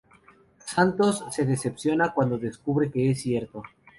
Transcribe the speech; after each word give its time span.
Santos 0.65 1.23
se 1.29 1.45
decepciona 1.45 2.11
cuando 2.11 2.39
descubre 2.39 2.89
que 2.89 3.11
es 3.11 3.21
cierto. 3.21 3.61